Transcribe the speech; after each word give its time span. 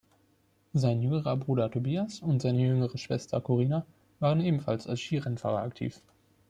Sein 0.73 1.03
jüngerer 1.03 1.37
Bruder 1.37 1.69
Tobias 1.69 2.21
und 2.21 2.41
seine 2.41 2.57
jüngere 2.59 2.97
Schwester 2.97 3.39
Corina 3.39 3.85
waren 4.19 4.41
ebenfalls 4.41 4.87
als 4.87 4.99
Skirennfahrer 4.99 5.59
aktiv. 5.61 6.01